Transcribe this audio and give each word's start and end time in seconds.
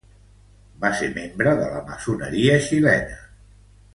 Va 0.85 0.89
ser 1.01 1.09
membre 1.17 1.53
de 1.59 1.67
la 1.75 1.83
maçoneria 1.91 2.57
xilena. 2.71 3.21